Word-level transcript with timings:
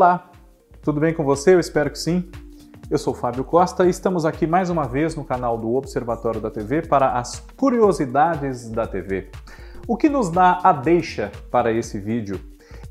Olá, 0.00 0.30
tudo 0.80 1.00
bem 1.00 1.12
com 1.12 1.24
você? 1.24 1.54
Eu 1.54 1.58
espero 1.58 1.90
que 1.90 1.98
sim. 1.98 2.30
Eu 2.88 2.96
sou 2.98 3.12
Fábio 3.12 3.42
Costa 3.42 3.84
e 3.84 3.90
estamos 3.90 4.24
aqui 4.24 4.46
mais 4.46 4.70
uma 4.70 4.86
vez 4.86 5.16
no 5.16 5.24
canal 5.24 5.58
do 5.58 5.74
Observatório 5.74 6.40
da 6.40 6.52
TV 6.52 6.82
para 6.82 7.18
as 7.18 7.40
curiosidades 7.56 8.70
da 8.70 8.86
TV. 8.86 9.28
O 9.88 9.96
que 9.96 10.08
nos 10.08 10.30
dá 10.30 10.60
a 10.62 10.72
deixa 10.72 11.32
para 11.50 11.72
esse 11.72 11.98
vídeo 11.98 12.40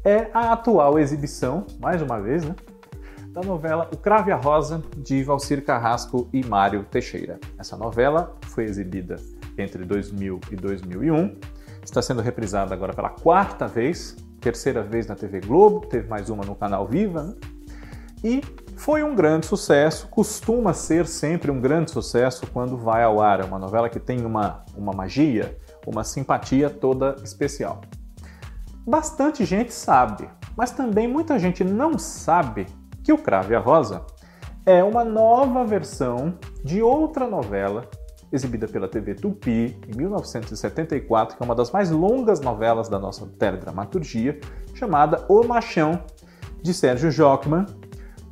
é 0.04 0.30
a 0.34 0.52
atual 0.52 1.00
exibição, 1.00 1.66
mais 1.80 2.02
uma 2.02 2.20
vez, 2.20 2.44
né, 2.44 2.54
da 3.30 3.40
novela 3.40 3.90
O 3.94 3.96
Crave 3.96 4.34
a 4.34 4.36
Rosa 4.36 4.84
de 4.98 5.24
Valcir 5.24 5.64
Carrasco 5.64 6.28
e 6.34 6.46
Mário 6.46 6.84
Teixeira. 6.92 7.40
Essa 7.58 7.78
novela 7.78 8.36
foi 8.48 8.66
exibida 8.66 9.16
entre 9.58 9.86
2000 9.86 10.42
e 10.52 10.58
2001, 10.58 11.40
está 11.82 12.02
sendo 12.02 12.22
reprisada 12.22 12.76
agora 12.76 12.92
pela 12.92 13.12
quarta 13.12 13.66
vez 13.66 14.27
terceira 14.48 14.82
vez 14.82 15.06
na 15.08 15.14
TV 15.14 15.42
Globo, 15.42 15.82
teve 15.88 16.08
mais 16.08 16.30
uma 16.30 16.46
no 16.46 16.56
canal 16.56 16.88
Viva, 16.88 17.24
né? 17.24 17.34
e 18.24 18.42
foi 18.78 19.04
um 19.04 19.14
grande 19.14 19.46
sucesso, 19.46 20.08
costuma 20.08 20.72
ser 20.72 21.06
sempre 21.06 21.52
um 21.52 21.60
grande 21.60 21.92
sucesso 21.92 22.48
quando 22.48 22.78
vai 22.78 23.04
ao 23.04 23.20
ar. 23.20 23.42
É 23.42 23.44
uma 23.44 23.60
novela 23.60 23.90
que 23.90 24.00
tem 24.00 24.26
uma, 24.26 24.64
uma 24.74 24.94
magia, 24.94 25.58
uma 25.86 26.06
simpatia 26.06 26.70
toda 26.70 27.18
especial. 27.26 27.82
Bastante 28.88 29.44
gente 29.44 29.74
sabe, 29.74 30.30
mas 30.56 30.72
também 30.72 31.10
muita 31.10 31.38
gente 31.38 31.62
não 31.62 32.00
sabe 32.00 32.68
que 33.04 33.12
o 33.12 33.18
Crave 33.18 33.54
a 33.54 33.60
Rosa 33.60 34.06
é 34.66 34.82
uma 34.82 35.04
nova 35.04 35.66
versão 35.66 36.40
de 36.64 36.82
outra 36.82 37.28
novela 37.28 37.90
exibida 38.32 38.68
pela 38.68 38.88
TV 38.88 39.16
Tupi 39.16 39.78
em 39.88 39.98
1974, 39.98 41.38
que 41.38 41.44
é 41.44 41.46
uma 41.46 41.56
das 41.56 41.72
mais 41.72 41.90
longas 41.90 42.40
novelas 42.40 42.90
da 42.90 43.00
nossa 43.00 43.26
teledramaturgia, 43.40 44.40
chamada 44.74 45.26
O 45.30 45.46
Machão, 45.46 46.02
de 46.62 46.74
Sérgio 46.74 47.12
Jockman, 47.12 47.66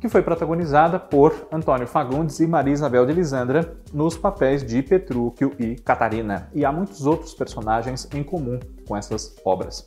que 0.00 0.08
foi 0.08 0.22
protagonizada 0.22 0.98
por 0.98 1.48
Antônio 1.50 1.86
Fagundes 1.86 2.38
e 2.40 2.46
Maria 2.46 2.74
Isabel 2.74 3.06
de 3.06 3.12
Lisandra 3.12 3.76
nos 3.92 4.16
papéis 4.16 4.64
de 4.64 4.82
Petrúquio 4.82 5.52
e 5.58 5.76
Catarina. 5.76 6.48
E 6.54 6.64
há 6.64 6.70
muitos 6.70 7.06
outros 7.06 7.34
personagens 7.34 8.08
em 8.14 8.22
comum 8.22 8.60
com 8.86 8.96
essas 8.96 9.34
obras. 9.44 9.84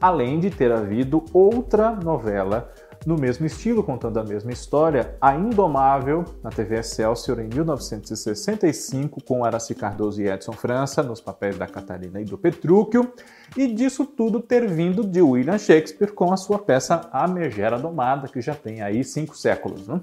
Além 0.00 0.40
de 0.40 0.50
ter 0.50 0.72
havido 0.72 1.24
outra 1.32 1.92
novela 1.92 2.72
no 3.06 3.16
mesmo 3.16 3.46
estilo, 3.46 3.84
contando 3.84 4.18
a 4.18 4.24
mesma 4.24 4.50
história, 4.50 5.16
A 5.20 5.36
Indomável, 5.36 6.24
na 6.42 6.50
TV 6.50 6.80
Excelsior, 6.80 7.38
em 7.38 7.46
1965, 7.46 9.22
com 9.22 9.44
Araci 9.44 9.76
Cardoso 9.76 10.20
e 10.20 10.28
Edson 10.28 10.52
França, 10.52 11.04
nos 11.04 11.20
papéis 11.20 11.56
da 11.56 11.68
Catarina 11.68 12.20
e 12.20 12.24
do 12.24 12.36
Petrúquio, 12.36 13.12
e 13.56 13.68
disso 13.68 14.04
tudo 14.04 14.40
ter 14.40 14.68
vindo 14.68 15.04
de 15.04 15.22
William 15.22 15.56
Shakespeare 15.56 16.12
com 16.12 16.32
a 16.32 16.36
sua 16.36 16.58
peça 16.58 17.08
A 17.12 17.28
Megera 17.28 17.78
Domada, 17.78 18.26
que 18.26 18.40
já 18.40 18.56
tem 18.56 18.82
aí 18.82 19.04
cinco 19.04 19.36
séculos. 19.36 19.86
Né? 19.86 20.00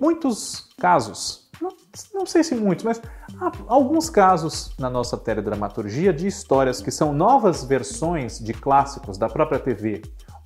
Muitos 0.00 0.70
casos, 0.80 1.50
não, 1.60 1.76
não 2.14 2.24
sei 2.24 2.42
se 2.42 2.54
muitos, 2.54 2.86
mas 2.86 3.02
há 3.38 3.52
alguns 3.66 4.08
casos 4.08 4.72
na 4.78 4.88
nossa 4.88 5.18
teledramaturgia 5.18 6.10
de 6.10 6.26
histórias 6.26 6.80
que 6.80 6.90
são 6.90 7.12
novas 7.12 7.64
versões 7.64 8.38
de 8.38 8.54
clássicos 8.54 9.18
da 9.18 9.28
própria 9.28 9.58
TV 9.58 10.00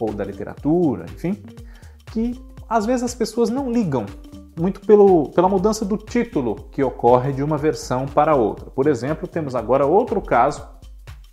ou 0.05 0.12
da 0.12 0.25
literatura, 0.25 1.06
enfim, 1.12 1.42
que 2.06 2.41
às 2.69 2.86
vezes 2.86 3.03
as 3.03 3.14
pessoas 3.14 3.50
não 3.50 3.70
ligam 3.70 4.06
muito 4.58 4.81
pelo, 4.81 5.31
pela 5.31 5.48
mudança 5.48 5.84
do 5.84 5.97
título 5.97 6.69
que 6.70 6.83
ocorre 6.83 7.33
de 7.33 7.42
uma 7.42 7.56
versão 7.56 8.06
para 8.06 8.34
outra. 8.34 8.70
Por 8.70 8.86
exemplo, 8.86 9.27
temos 9.27 9.55
agora 9.55 9.86
outro 9.86 10.20
caso 10.20 10.67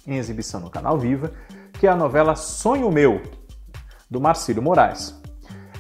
em 0.08 0.18
exibição 0.18 0.60
no 0.60 0.70
canal 0.70 0.98
Viva, 0.98 1.32
que 1.74 1.88
é 1.88 1.90
a 1.90 1.96
novela 1.96 2.36
Sonho 2.36 2.92
Meu, 2.92 3.22
do 4.10 4.20
Marcílio 4.20 4.62
Moraes. 4.62 5.20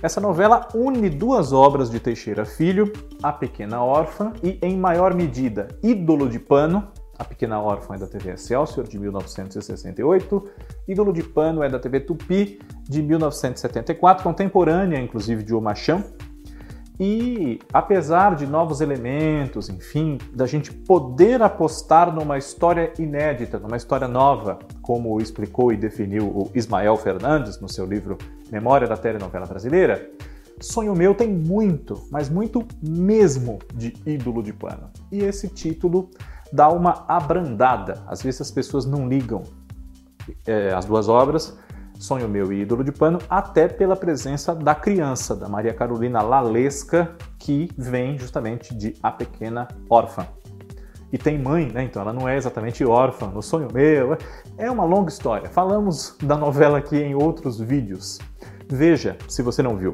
Essa 0.02 0.22
novela 0.22 0.68
une 0.74 1.10
duas 1.10 1.52
obras 1.52 1.90
de 1.90 2.00
Teixeira 2.00 2.46
Filho, 2.46 2.92
A 3.22 3.34
Pequena 3.34 3.84
Órfã 3.84 4.32
e, 4.42 4.58
em 4.62 4.78
maior 4.78 5.14
medida, 5.14 5.68
Ídolo 5.84 6.30
de 6.30 6.40
Pano, 6.40 6.88
a 7.20 7.26
Pequena 7.26 7.62
Órfã 7.62 7.96
é 7.96 7.98
da 7.98 8.08
TV 8.08 8.32
Excelsior, 8.32 8.88
de 8.88 8.98
1968. 8.98 10.50
Ídolo 10.88 11.12
de 11.12 11.22
Pano 11.22 11.62
é 11.62 11.70
da 11.70 11.78
TV 11.78 12.00
Tupi, 12.00 12.60
de 12.88 13.02
1974, 13.04 14.24
contemporânea, 14.24 14.98
inclusive, 14.98 15.44
de 15.44 15.54
O 15.54 15.60
Machão. 15.60 16.02
E 16.98 17.60
apesar 17.74 18.36
de 18.36 18.48
novos 18.48 18.82
elementos, 18.82 19.70
enfim, 19.70 20.18
da 20.34 20.46
gente 20.46 20.72
poder 20.72 21.42
apostar 21.42 22.14
numa 22.14 22.38
história 22.38 22.92
inédita, 22.98 23.60
numa 23.60 23.78
história 23.78 24.08
nova, 24.08 24.60
como 24.82 25.20
explicou 25.22 25.72
e 25.72 25.78
definiu 25.78 26.26
o 26.26 26.50
Ismael 26.56 26.96
Fernandes 26.98 27.60
no 27.60 27.70
seu 27.70 27.86
livro 27.86 28.18
Memória 28.52 28.88
da 28.88 28.98
Telenovela 28.98 29.46
Brasileira, 29.46 30.10
Sonho 30.62 30.94
Meu 30.94 31.16
tem 31.16 31.30
muito, 31.30 32.06
mas 32.12 32.30
muito 32.30 32.66
mesmo 32.82 33.60
de 33.74 33.94
ídolo 34.06 34.44
de 34.44 34.52
pano. 34.52 34.90
E 35.10 35.20
esse 35.20 35.48
título 35.48 36.10
dá 36.52 36.70
uma 36.70 37.06
abrandada. 37.08 38.04
Às 38.08 38.22
vezes 38.22 38.42
as 38.42 38.52
pessoas 38.52 38.86
não 38.86 39.08
ligam 39.08 39.44
é, 40.46 40.74
as 40.74 40.86
duas 40.86 41.08
obras, 41.08 41.58
Sonho 41.98 42.30
Meu 42.30 42.52
e 42.54 42.62
Ídolo 42.62 42.84
de 42.84 42.92
Pano, 42.92 43.20
até 43.30 43.68
pela 43.68 43.96
presença 43.96 44.56
da 44.56 44.74
criança, 44.74 45.36
da 45.36 45.50
Maria 45.50 45.74
Carolina 45.74 46.22
Lalesca, 46.22 47.16
que 47.38 47.70
vem 47.78 48.18
justamente 48.18 48.74
de 48.74 48.96
A 49.04 49.12
Pequena 49.12 49.68
Órfã. 49.90 50.26
E 51.12 51.18
tem 51.18 51.40
mãe, 51.40 51.70
né? 51.72 51.84
Então 51.84 52.02
ela 52.02 52.14
não 52.14 52.30
é 52.30 52.38
exatamente 52.38 52.86
órfã 52.86 53.28
no 53.28 53.42
Sonho 53.42 53.68
Meu. 53.74 54.16
É 54.58 54.70
uma 54.70 54.86
longa 54.86 55.10
história. 55.10 55.50
Falamos 55.50 56.16
da 56.22 56.38
novela 56.38 56.78
aqui 56.78 56.98
em 56.98 57.16
outros 57.16 57.60
vídeos. 57.60 58.20
Veja 58.70 59.18
se 59.28 59.42
você 59.42 59.64
não 59.64 59.76
viu. 59.76 59.94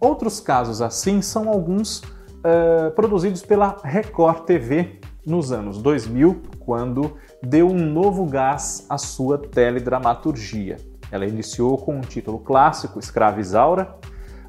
Outros 0.00 0.40
casos 0.40 0.80
assim 0.80 1.20
são 1.20 1.48
alguns 1.48 1.98
uh, 1.98 2.90
produzidos 2.96 3.42
pela 3.42 3.76
Record 3.84 4.44
TV, 4.46 4.98
nos 5.24 5.52
anos 5.52 5.80
2000, 5.80 6.42
quando 6.60 7.16
deu 7.42 7.68
um 7.68 7.86
novo 7.86 8.26
gás 8.26 8.86
à 8.88 8.98
sua 8.98 9.38
teledramaturgia. 9.38 10.76
Ela 11.10 11.26
iniciou 11.26 11.76
com 11.78 11.96
um 11.96 12.00
título 12.00 12.38
clássico, 12.38 12.98
Escrava 12.98 13.40
Isaura, 13.40 13.94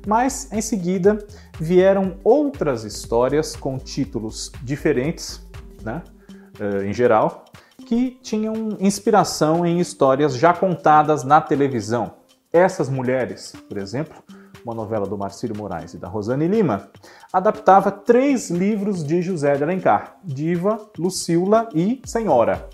mas 0.08 0.52
em 0.52 0.62
seguida 0.62 1.18
vieram 1.60 2.16
outras 2.24 2.84
histórias 2.84 3.56
com 3.56 3.78
títulos 3.78 4.52
diferentes, 4.62 5.42
né, 5.82 6.02
eh, 6.60 6.86
em 6.88 6.94
geral, 6.94 7.46
que 7.86 8.18
tinham 8.22 8.78
inspiração 8.80 9.66
em 9.66 9.80
histórias 9.80 10.36
já 10.36 10.54
contadas 10.54 11.24
na 11.24 11.42
televisão. 11.42 12.14
Essas 12.52 12.90
mulheres, 12.90 13.54
por 13.68 13.78
exemplo, 13.78 14.24
uma 14.66 14.74
novela 14.74 15.06
do 15.06 15.18
Marcílio 15.18 15.58
Moraes 15.58 15.94
e 15.94 15.98
da 15.98 16.08
Rosane 16.08 16.48
Lima, 16.48 16.90
adaptava 17.32 17.92
três 17.92 18.50
livros 18.50 19.04
de 19.04 19.22
José 19.22 19.56
de 19.56 19.64
Alencar: 19.64 20.18
Diva, 20.24 20.78
Lucila 20.98 21.70
e 21.74 22.02
Senhora. 22.06 22.68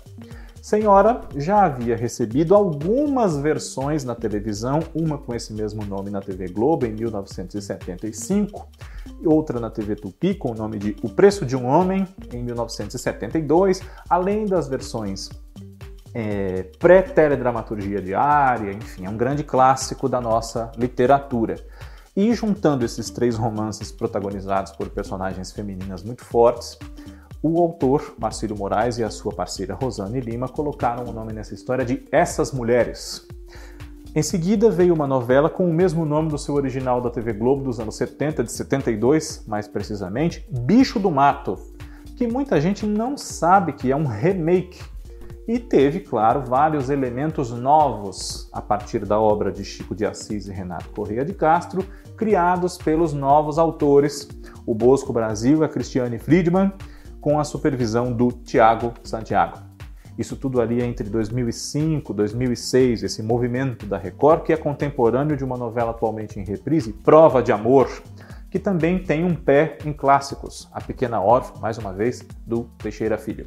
Senhora 0.62 1.22
já 1.36 1.64
havia 1.64 1.96
recebido 1.96 2.54
algumas 2.54 3.36
versões 3.36 4.04
na 4.04 4.14
televisão, 4.14 4.80
uma 4.94 5.16
com 5.16 5.34
esse 5.34 5.54
mesmo 5.54 5.84
nome 5.86 6.10
na 6.10 6.20
TV 6.20 6.48
Globo 6.48 6.84
em 6.84 6.92
1975, 6.92 8.68
outra 9.24 9.58
na 9.58 9.70
TV 9.70 9.96
Tupi 9.96 10.34
com 10.34 10.50
o 10.50 10.54
nome 10.54 10.78
de 10.78 10.96
O 11.02 11.08
Preço 11.08 11.46
de 11.46 11.56
um 11.56 11.66
Homem 11.66 12.06
em 12.32 12.42
1972, 12.42 13.80
além 14.08 14.44
das 14.44 14.68
versões 14.68 15.30
é, 16.14 16.64
pré-teledramaturgia 16.78 18.00
diária, 18.00 18.72
enfim, 18.72 19.06
é 19.06 19.10
um 19.10 19.16
grande 19.16 19.42
clássico 19.42 20.08
da 20.08 20.20
nossa 20.20 20.70
literatura. 20.76 21.56
E 22.22 22.34
juntando 22.34 22.84
esses 22.84 23.08
três 23.08 23.34
romances 23.34 23.90
protagonizados 23.90 24.72
por 24.72 24.90
personagens 24.90 25.52
femininas 25.52 26.02
muito 26.02 26.22
fortes, 26.22 26.78
o 27.42 27.58
autor, 27.62 28.14
Marcílio 28.20 28.54
Moraes, 28.58 28.98
e 28.98 29.02
a 29.02 29.08
sua 29.08 29.32
parceira 29.32 29.72
Rosane 29.74 30.20
Lima 30.20 30.46
colocaram 30.46 31.04
o 31.04 31.14
nome 31.14 31.32
nessa 31.32 31.54
história 31.54 31.82
de 31.82 32.06
Essas 32.12 32.52
Mulheres. 32.52 33.26
Em 34.14 34.22
seguida 34.22 34.70
veio 34.70 34.92
uma 34.92 35.06
novela 35.06 35.48
com 35.48 35.64
o 35.64 35.72
mesmo 35.72 36.04
nome 36.04 36.28
do 36.28 36.36
seu 36.36 36.56
original 36.56 37.00
da 37.00 37.08
TV 37.08 37.32
Globo 37.32 37.64
dos 37.64 37.80
anos 37.80 37.96
70, 37.96 38.44
de 38.44 38.52
72, 38.52 39.46
mais 39.46 39.66
precisamente, 39.66 40.46
Bicho 40.50 41.00
do 41.00 41.10
Mato, 41.10 41.56
que 42.18 42.26
muita 42.26 42.60
gente 42.60 42.84
não 42.84 43.16
sabe 43.16 43.72
que 43.72 43.90
é 43.90 43.96
um 43.96 44.06
remake 44.06 44.78
e 45.48 45.58
teve, 45.58 45.98
claro, 45.98 46.42
vários 46.42 46.90
elementos 46.90 47.50
novos 47.50 48.48
a 48.52 48.62
partir 48.62 49.04
da 49.04 49.18
obra 49.18 49.50
de 49.50 49.64
Chico 49.64 49.96
de 49.96 50.06
Assis 50.06 50.46
e 50.46 50.52
Renato 50.52 50.90
Correia 50.90 51.24
de 51.24 51.32
Castro, 51.34 51.84
criados 52.20 52.76
pelos 52.76 53.14
novos 53.14 53.58
autores, 53.58 54.28
o 54.66 54.74
Bosco 54.74 55.10
Brasil 55.10 55.62
e 55.62 55.64
a 55.64 55.68
Cristiane 55.70 56.18
Friedman, 56.18 56.70
com 57.18 57.40
a 57.40 57.44
supervisão 57.44 58.12
do 58.12 58.30
Tiago 58.30 58.92
Santiago. 59.02 59.56
Isso 60.18 60.36
tudo 60.36 60.60
ali 60.60 60.82
entre 60.82 61.08
2005 61.08 62.12
e 62.12 62.14
2006, 62.14 63.04
esse 63.04 63.22
movimento 63.22 63.86
da 63.86 63.96
Record, 63.96 64.42
que 64.42 64.52
é 64.52 64.56
contemporâneo 64.58 65.34
de 65.34 65.42
uma 65.42 65.56
novela 65.56 65.92
atualmente 65.92 66.38
em 66.38 66.44
reprise, 66.44 66.92
Prova 66.92 67.42
de 67.42 67.52
Amor, 67.52 67.88
que 68.50 68.58
também 68.58 69.02
tem 69.02 69.24
um 69.24 69.34
pé 69.34 69.78
em 69.86 69.92
clássicos, 69.94 70.68
A 70.74 70.80
Pequena 70.82 71.22
Órfã, 71.22 71.58
mais 71.58 71.78
uma 71.78 71.90
vez, 71.90 72.22
do 72.46 72.64
Teixeira 72.76 73.16
Filho. 73.16 73.46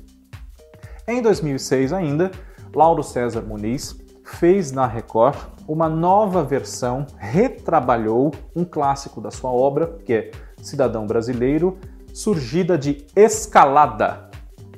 Em 1.07 1.21
2006 1.21 1.93
ainda, 1.93 2.31
Lauro 2.73 3.03
César 3.03 3.43
Muniz 3.43 3.95
fez 4.23 4.71
na 4.71 4.87
Record 4.87 5.37
uma 5.67 5.87
nova 5.87 6.43
versão, 6.43 7.05
retrabalhou 7.17 8.31
um 8.55 8.65
clássico 8.65 9.21
da 9.21 9.31
sua 9.31 9.51
obra, 9.51 9.97
que 10.05 10.13
é 10.13 10.31
Cidadão 10.61 11.05
Brasileiro, 11.05 11.77
surgida 12.13 12.77
de 12.77 13.05
Escalada, 13.15 14.29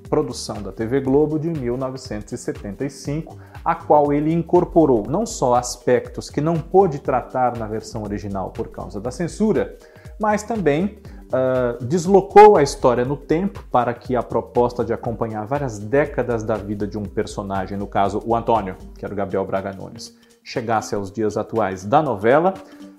produção 0.09 0.61
da 0.61 0.71
TV 0.71 1.01
Globo 1.01 1.37
de 1.39 1.49
1975, 1.49 3.37
a 3.63 3.75
qual 3.75 4.13
ele 4.13 4.31
incorporou 4.31 5.03
não 5.07 5.25
só 5.25 5.55
aspectos 5.55 6.29
que 6.29 6.39
não 6.39 6.55
pôde 6.55 6.99
tratar 6.99 7.57
na 7.57 7.67
versão 7.67 8.03
original 8.03 8.51
por 8.51 8.69
causa 8.69 9.01
da 9.01 9.11
censura, 9.11 9.77
mas 10.19 10.43
também 10.43 10.99
uh, 11.35 11.83
deslocou 11.83 12.55
a 12.55 12.63
história 12.63 13.03
no 13.03 13.17
tempo 13.17 13.63
para 13.71 13.93
que 13.93 14.15
a 14.15 14.23
proposta 14.23 14.83
de 14.83 14.93
acompanhar 14.93 15.45
várias 15.45 15.77
décadas 15.77 16.43
da 16.43 16.55
vida 16.55 16.87
de 16.87 16.97
um 16.97 17.03
personagem, 17.03 17.77
no 17.77 17.87
caso 17.87 18.21
o 18.25 18.35
Antônio, 18.35 18.75
que 18.97 19.03
era 19.03 19.13
o 19.13 19.17
Gabriel 19.17 19.45
Braga 19.45 19.73
Nunes, 19.73 20.15
chegasse 20.43 20.95
aos 20.95 21.11
dias 21.11 21.37
atuais 21.37 21.83
da 21.83 22.01
novela, 22.01 22.53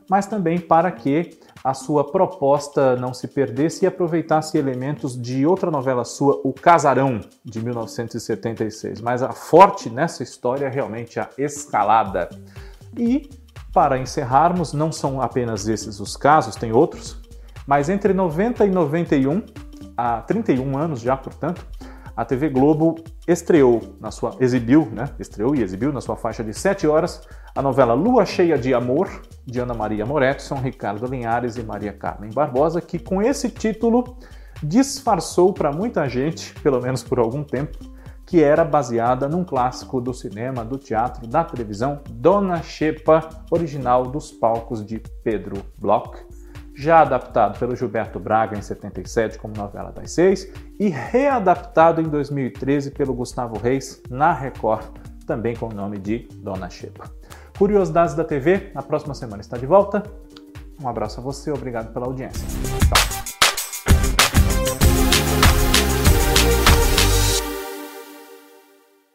mas 0.09 0.27
também 0.27 0.59
para 0.59 0.91
que 0.91 1.39
a 1.65 1.75
sua 1.75 2.05
proposta 2.05 2.95
não 2.95 3.13
se 3.13 3.27
perdesse 3.27 3.85
e 3.85 3.89
aproveitasse 3.89 4.57
elementos 4.57 5.21
de 5.21 5.45
outra 5.45 5.69
novela 5.69 6.05
sua, 6.05 6.41
O 6.45 6.53
Casarão, 6.53 7.21
de 7.45 7.61
1976. 7.61 9.01
Mas 9.01 9.21
a 9.21 9.33
forte 9.33 9.91
nessa 9.91 10.23
história 10.23 10.67
é 10.67 10.69
realmente 10.69 11.19
a 11.19 11.29
escalada. 11.37 12.29
E, 12.97 13.29
para 13.73 13.99
encerrarmos, 13.99 14.73
não 14.73 14.93
são 14.93 15.21
apenas 15.21 15.67
esses 15.67 15.99
os 15.99 16.17
casos, 16.17 16.55
tem 16.55 16.73
outros, 16.73 17.21
mas 17.67 17.89
entre 17.89 18.15
90 18.15 18.65
e 18.65 18.71
91, 18.71 19.43
há 19.97 20.21
31 20.23 20.79
anos 20.79 21.01
já, 21.01 21.17
portanto, 21.17 21.67
a 22.17 22.25
TV 22.25 22.49
Globo 22.49 22.95
estreou 23.29 23.95
na 24.01 24.11
sua 24.11 24.37
exibiu, 24.41 24.89
né? 24.91 25.11
Estreou 25.19 25.55
e 25.55 25.63
exibiu 25.63 25.93
na 25.93 26.01
sua 26.01 26.17
faixa 26.17 26.43
de 26.43 26.55
7 26.55 26.87
horas 26.87 27.21
a 27.55 27.61
novela 27.61 27.93
Lua 27.93 28.25
Cheia 28.25 28.57
de 28.57 28.73
Amor, 28.73 29.11
de 29.45 29.61
Ana 29.61 29.75
Maria 29.75 30.07
Moretson, 30.07 30.55
Ricardo 30.57 31.07
Linhares 31.07 31.57
e 31.57 31.63
Maria 31.63 31.93
Carmen 31.93 32.31
Barbosa, 32.33 32.81
que 32.81 32.99
com 32.99 33.21
esse 33.21 33.51
título 33.51 34.17
disfarçou 34.63 35.53
para 35.53 35.71
muita 35.71 36.09
gente, 36.09 36.55
pelo 36.61 36.81
menos 36.81 37.03
por 37.03 37.19
algum 37.19 37.45
tempo, 37.45 37.79
que 38.25 38.43
era 38.43 38.65
baseada 38.65 39.29
num 39.29 39.45
clássico 39.45 40.01
do 40.01 40.13
cinema, 40.13 40.65
do 40.65 40.79
teatro, 40.79 41.27
da 41.27 41.45
televisão, 41.45 42.01
Dona 42.11 42.63
Xepa, 42.63 43.29
original 43.51 44.05
dos 44.05 44.33
palcos 44.33 44.85
de 44.85 44.99
Pedro 45.23 45.63
Bloch, 45.79 46.19
já 46.77 47.01
adaptado 47.01 47.59
pelo 47.59 47.75
Gilberto 47.75 48.21
Braga 48.21 48.57
em 48.57 48.63
77 48.63 49.39
como 49.39 49.57
novela 49.57 49.91
das 49.91 50.11
seis 50.11 50.53
e 50.79 50.89
readaptado 50.89 52.03
em 52.03 52.05
2013 52.05 52.91
pelo 52.91 53.15
Gustavo 53.15 53.59
Reis 53.59 54.03
na 54.11 54.33
Record, 54.33 54.87
também 55.27 55.57
com 55.57 55.67
o 55.67 55.75
nome 55.75 55.99
de 55.99 56.29
Dona 56.35 56.69
Xepa. 56.69 57.11
Curiosidades 57.59 58.15
da 58.15 58.23
TV, 58.23 58.71
na 58.75 58.83
próxima 58.83 59.15
semana 59.15 59.41
está 59.41 59.57
de 59.57 59.65
volta. 59.65 60.03
Um 60.81 60.87
abraço 60.87 61.21
a 61.21 61.23
você, 61.23 61.51
obrigado 61.51 61.93
pela 61.95 62.05
audiência. 62.05 62.76